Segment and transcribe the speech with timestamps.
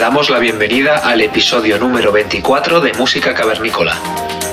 [0.00, 3.98] Damos la bienvenida al episodio número 24 de Música Cavernícola.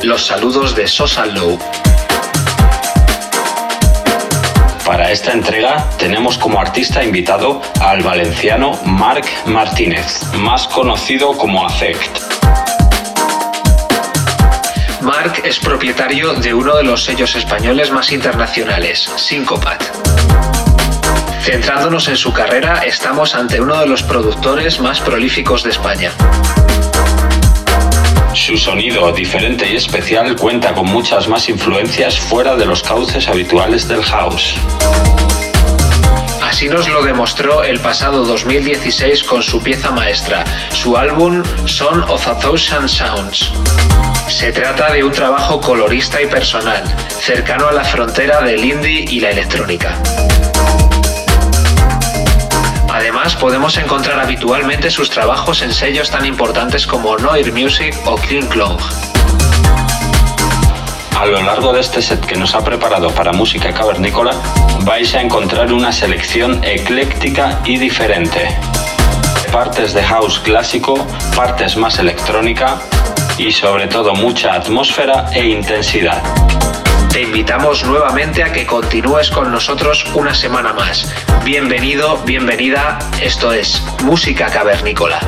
[0.03, 1.57] Los saludos de Sosa Low.
[4.85, 12.19] Para esta entrega tenemos como artista invitado al valenciano Marc Martínez, más conocido como Afect.
[14.99, 19.81] Marc es propietario de uno de los sellos españoles más internacionales, Syncopat.
[21.49, 26.11] Centrándonos en su carrera, estamos ante uno de los productores más prolíficos de España.
[28.33, 33.87] Su sonido diferente y especial cuenta con muchas más influencias fuera de los cauces habituales
[33.87, 34.55] del house.
[36.43, 40.43] Así nos lo demostró el pasado 2016 con su pieza maestra,
[40.73, 43.53] su álbum Son of a Thousand Sounds.
[44.27, 46.83] Se trata de un trabajo colorista y personal,
[47.21, 49.97] cercano a la frontera del indie y la electrónica.
[52.97, 58.47] Además, podemos encontrar habitualmente sus trabajos en sellos tan importantes como Noir Music o Clean
[58.47, 58.79] Clong.
[61.15, 64.31] A lo largo de este set que nos ha preparado para música cavernícola,
[64.81, 68.57] vais a encontrar una selección ecléctica y diferente.
[69.51, 72.79] Partes de house clásico, partes más electrónica
[73.37, 76.23] y sobre todo mucha atmósfera e intensidad.
[77.17, 81.11] Te invitamos nuevamente a que continúes con nosotros una semana más.
[81.43, 85.19] Bienvenido, bienvenida, esto es Música Cavernícola.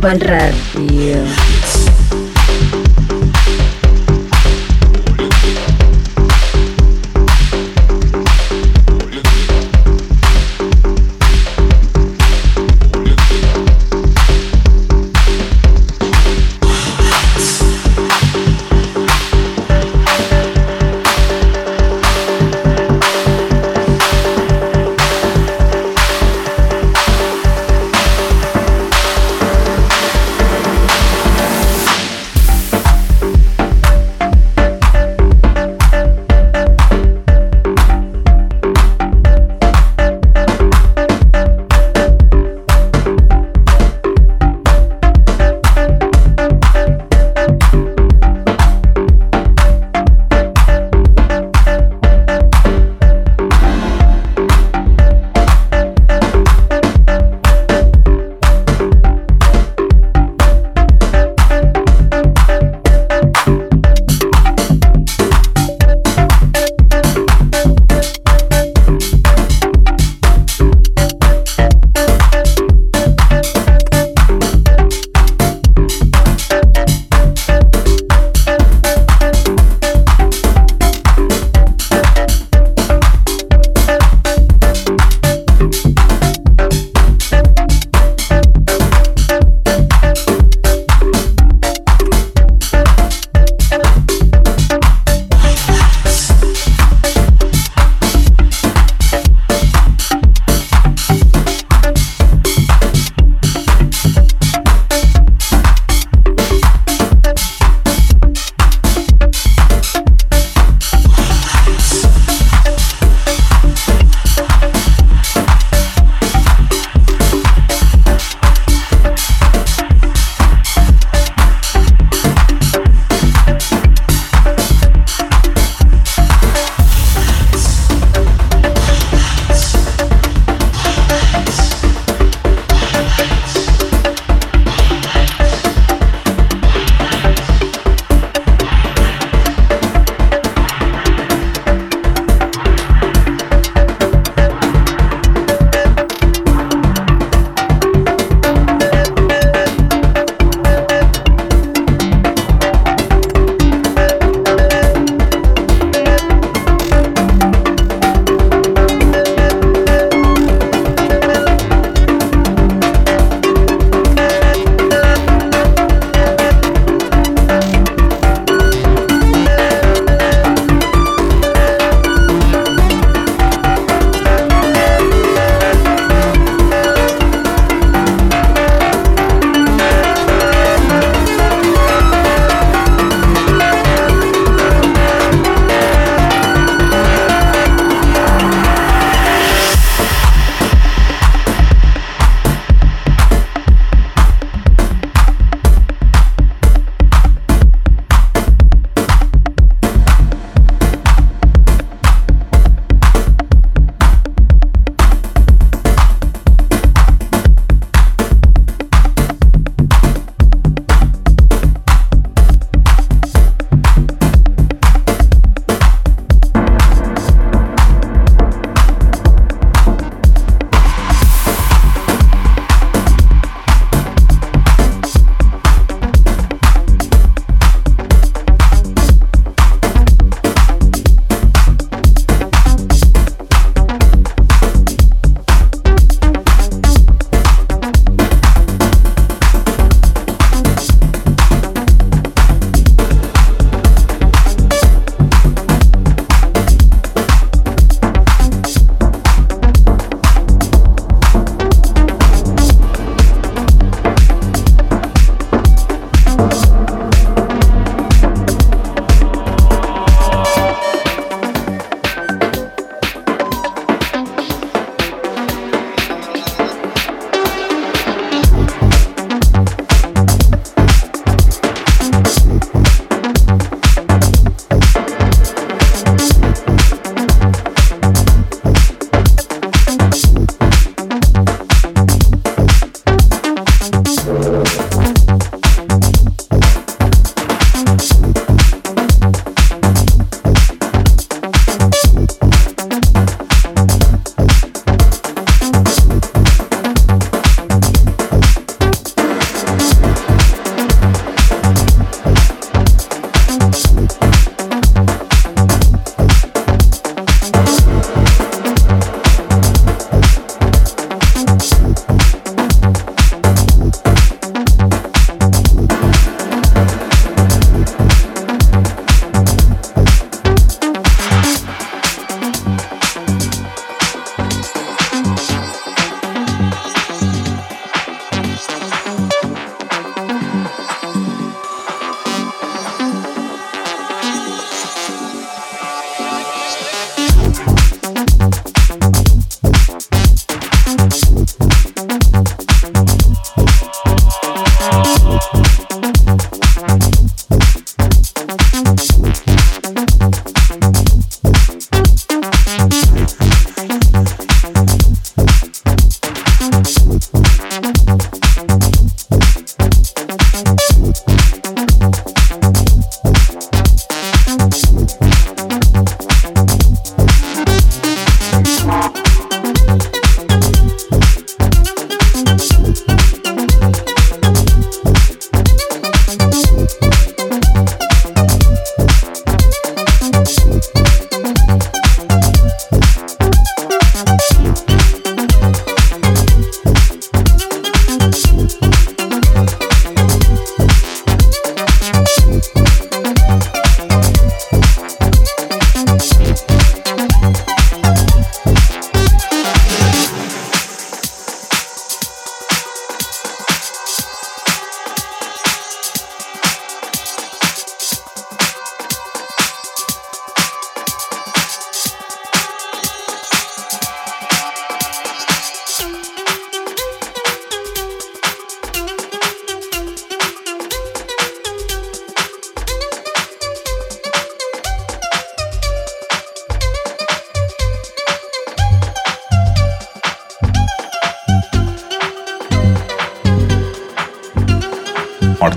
[0.00, 0.49] Global Radio.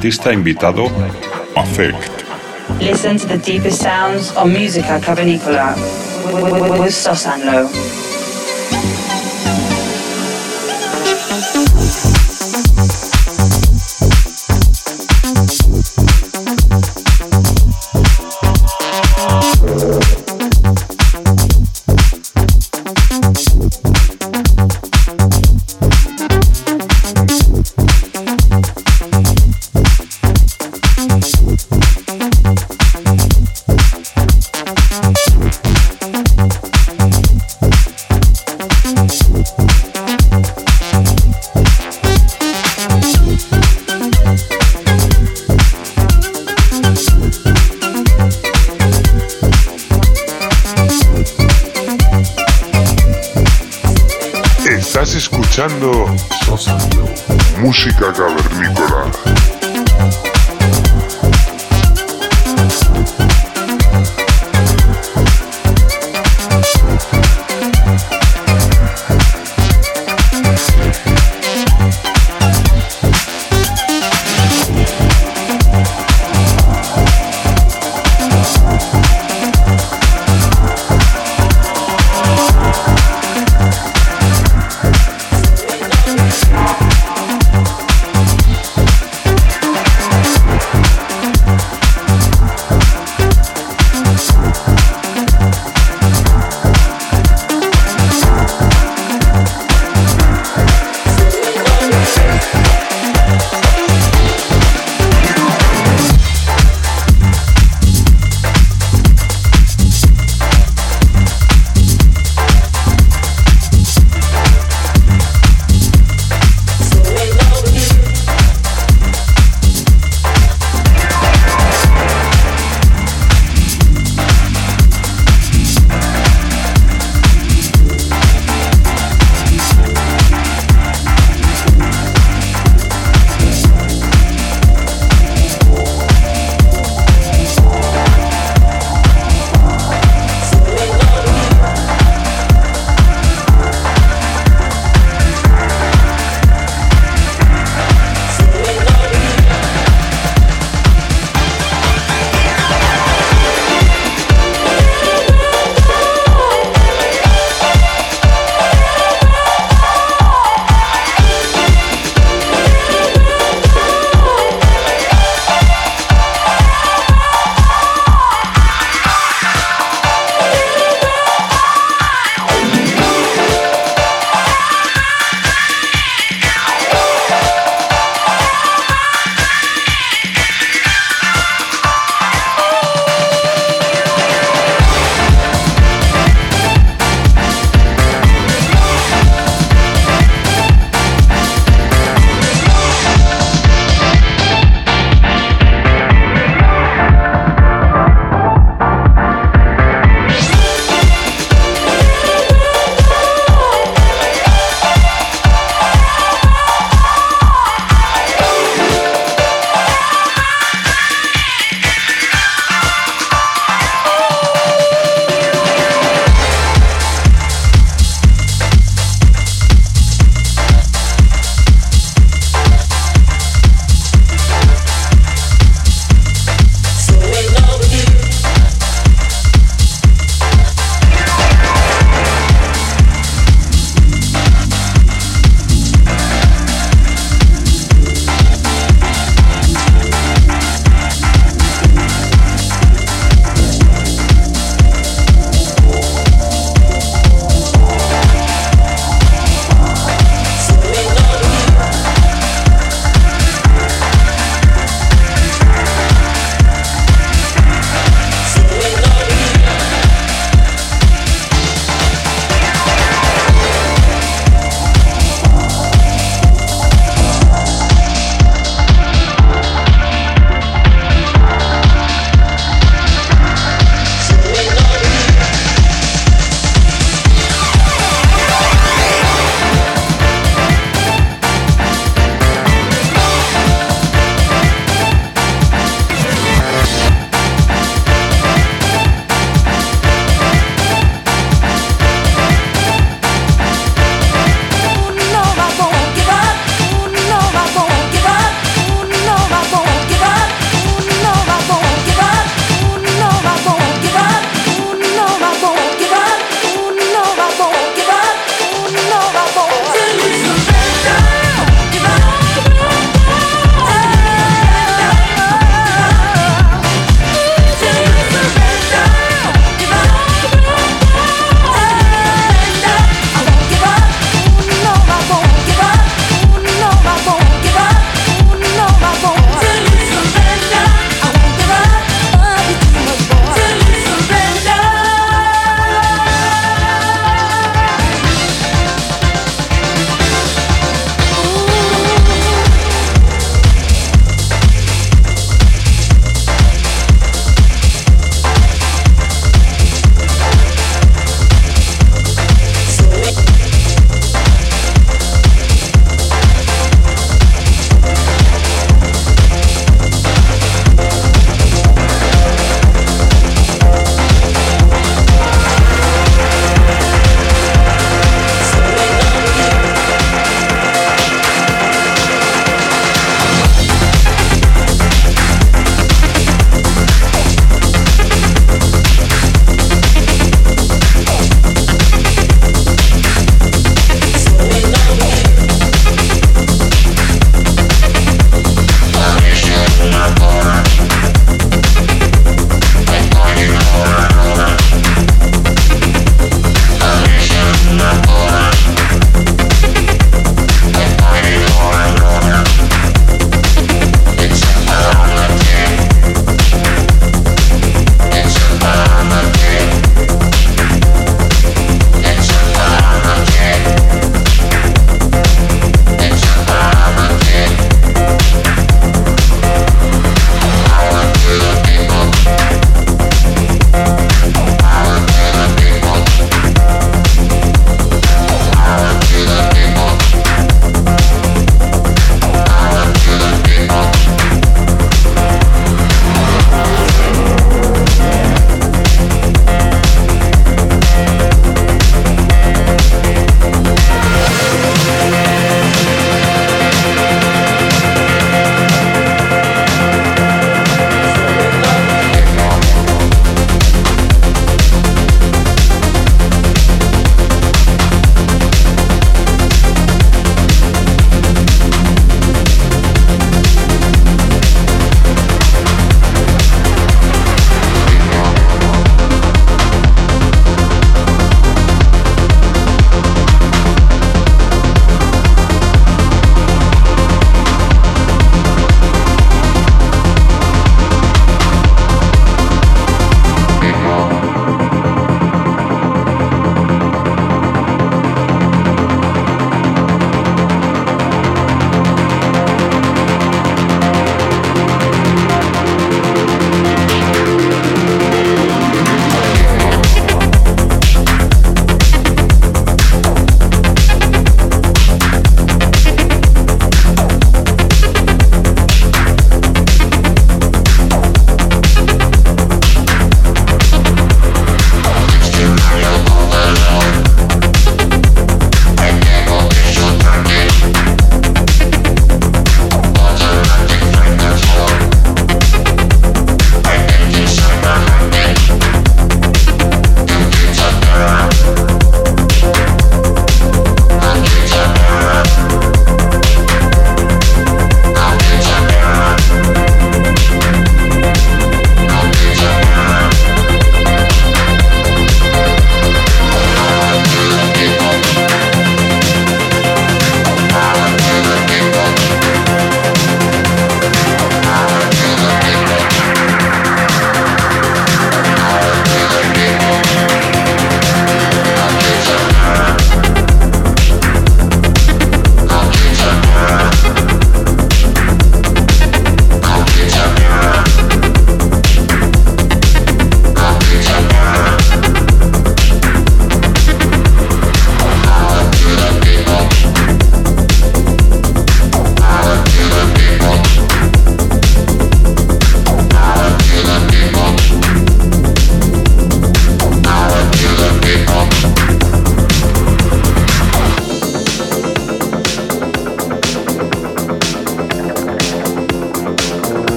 [0.00, 0.86] Artista invitado,
[1.56, 2.24] Affect.
[2.80, 5.76] Listen to the deepest sounds on Musica Cavernicola
[6.80, 7.99] with Sosanlo.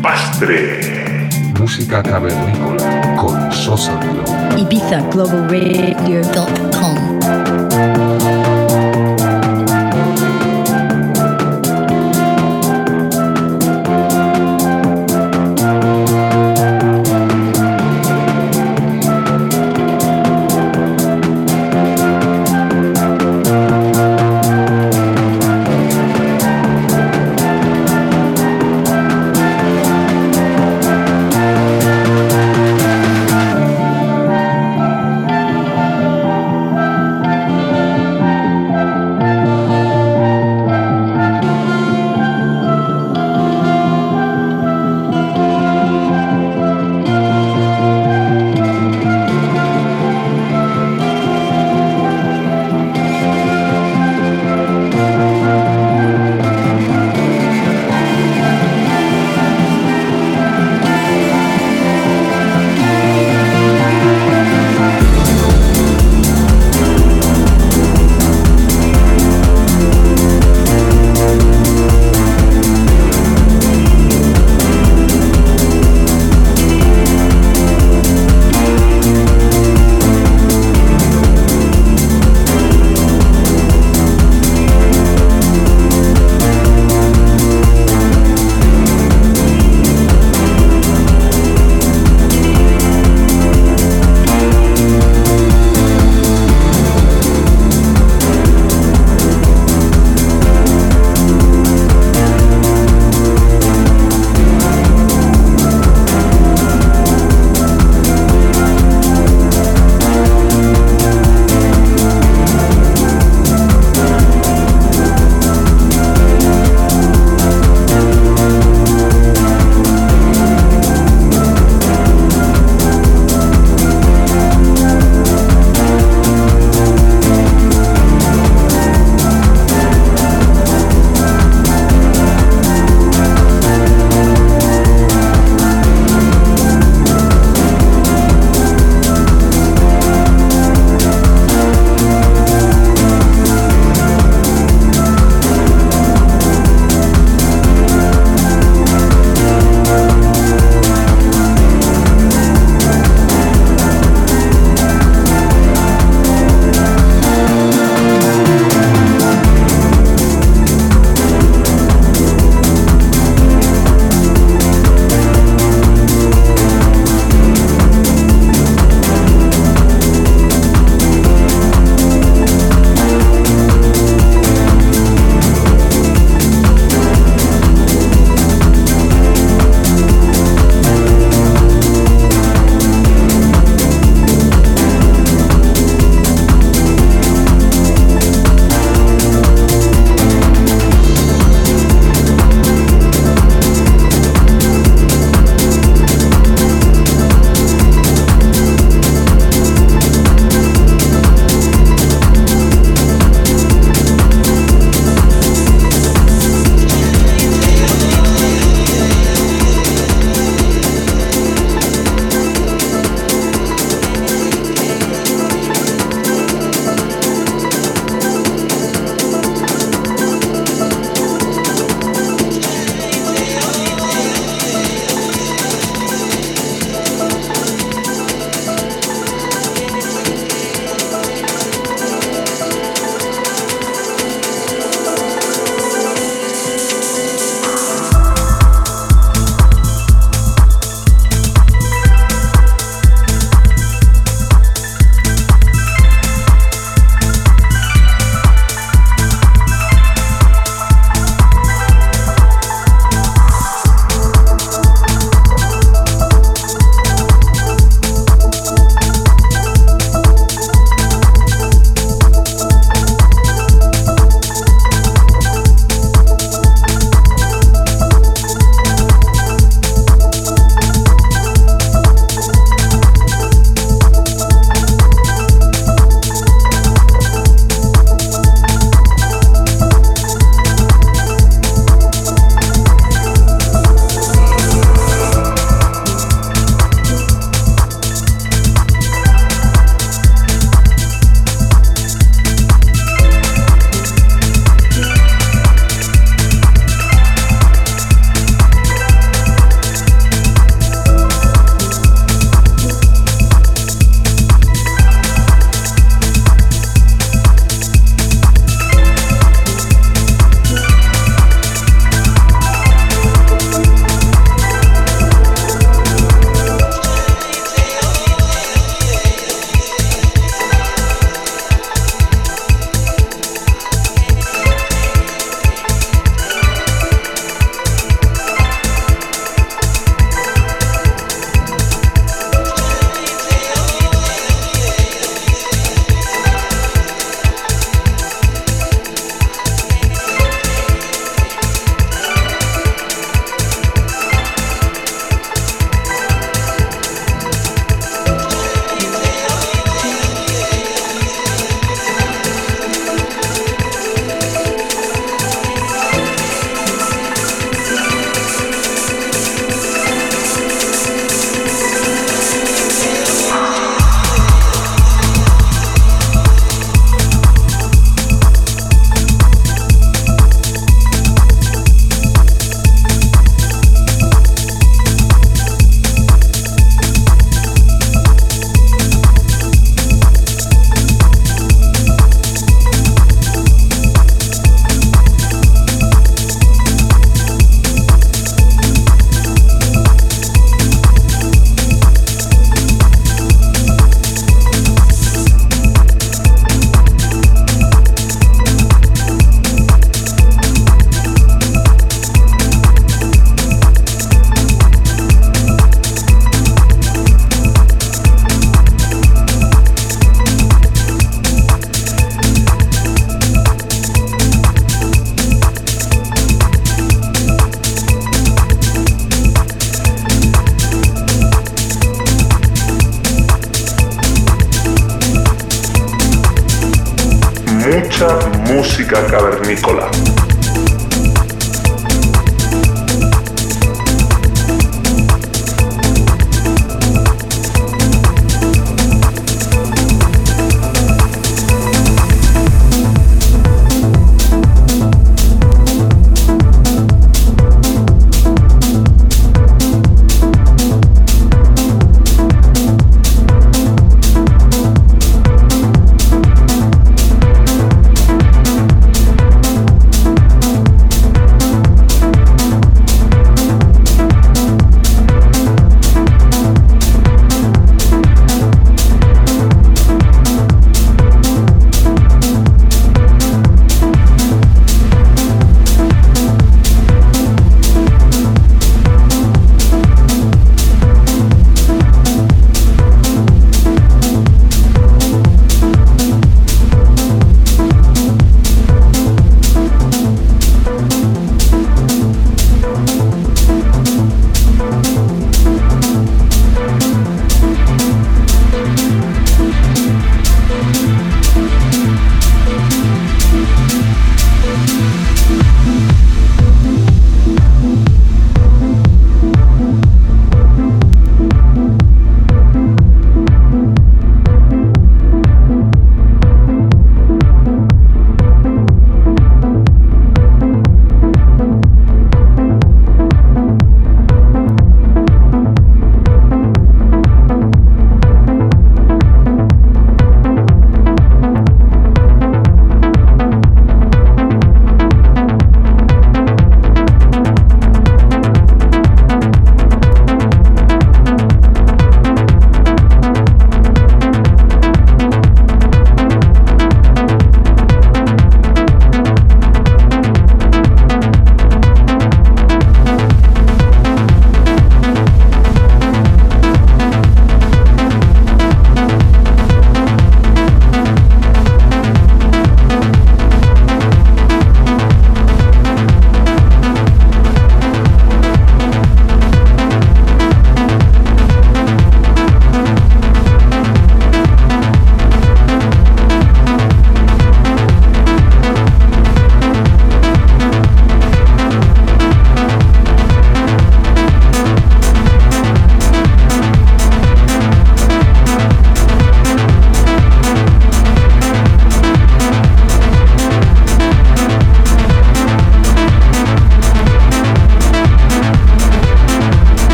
[0.00, 1.28] Bastre.
[1.58, 4.24] Música cavernícola con Sosa Globo.
[4.56, 6.99] ibizaglobalradio.com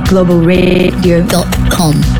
[0.00, 2.15] globalradio.com.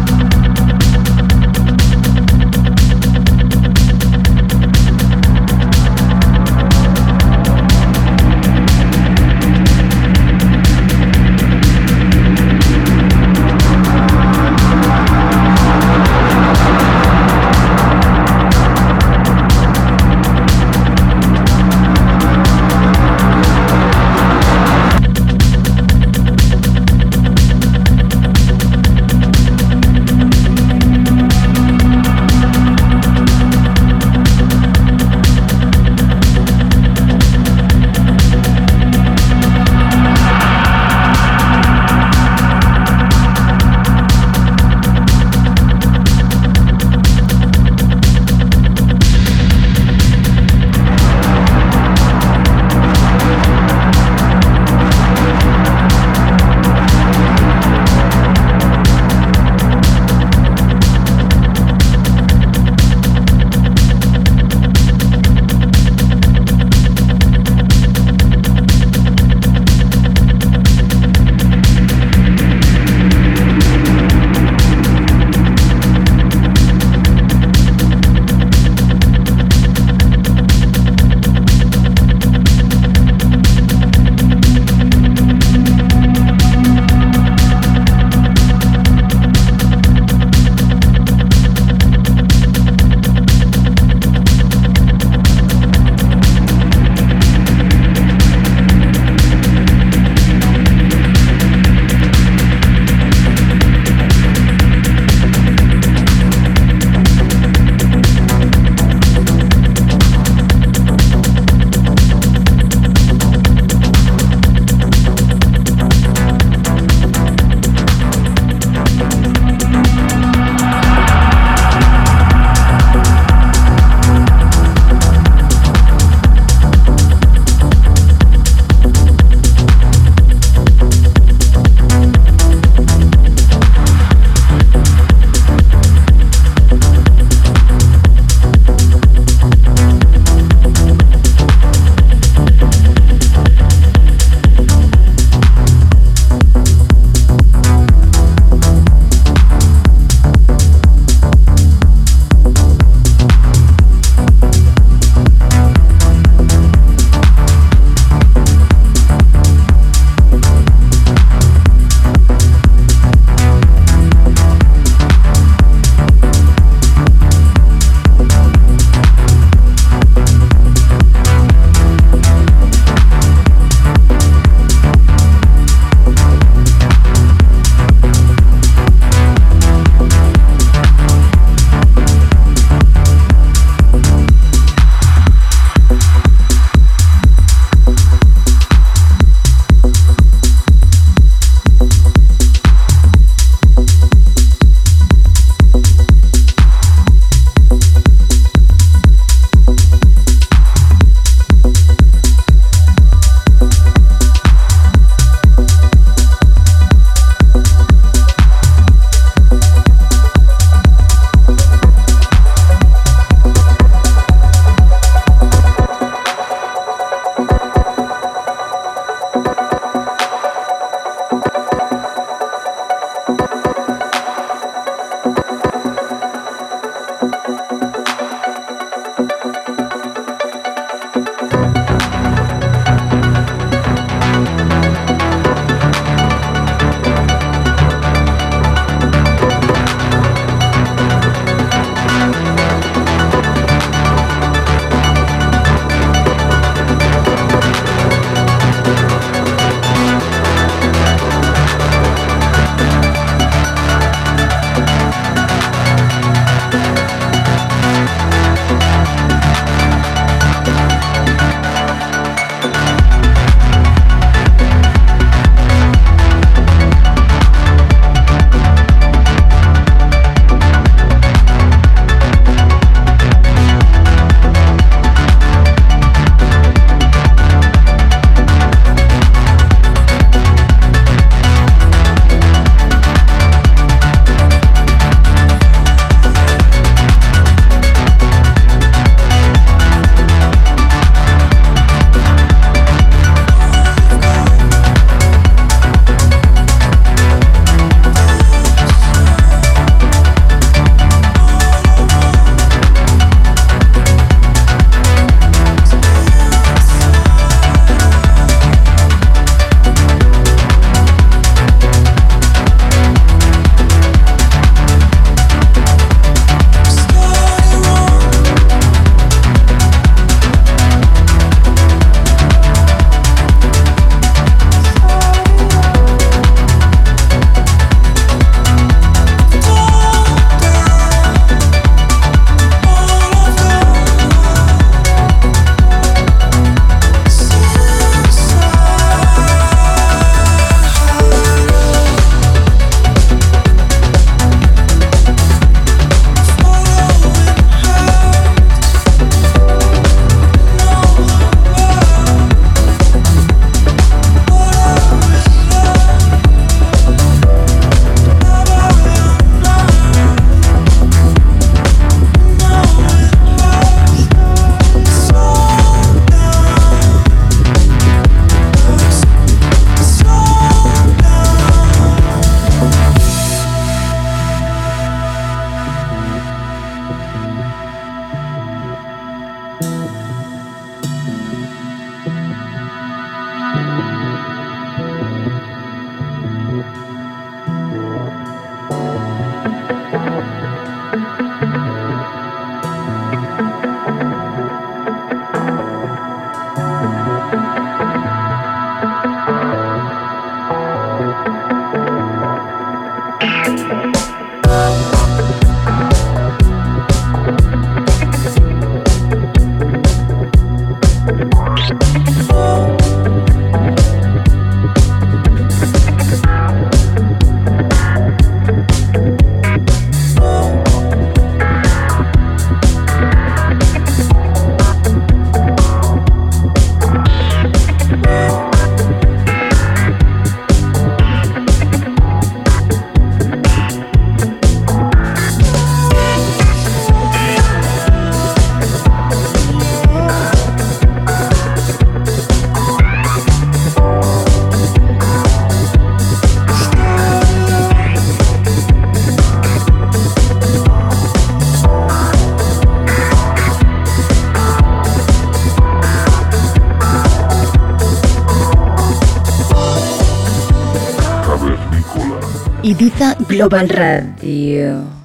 [463.57, 465.16] Global Radio.